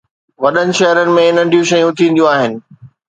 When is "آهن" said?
2.33-2.51